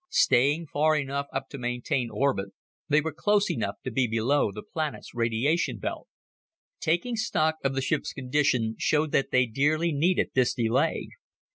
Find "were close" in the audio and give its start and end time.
3.01-3.51